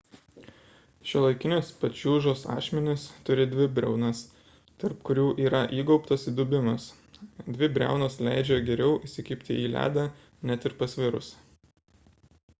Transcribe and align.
šiuolaikinės 1.09 1.67
pačiūžos 1.81 2.45
ašmenys 2.53 3.01
turi 3.27 3.43
dvi 3.51 3.67
briaunas 3.75 4.21
tarp 4.83 5.03
kurių 5.09 5.25
yra 5.49 5.59
įgaubtas 5.81 6.25
įdubimas 6.31 6.87
dvi 7.59 7.69
briaunos 7.77 8.17
leidžia 8.29 8.59
geriau 8.71 8.95
įsikibti 9.09 9.59
į 9.67 9.67
ledą 9.77 10.07
net 10.53 10.65
ir 10.71 10.77
pasvirus 10.81 11.29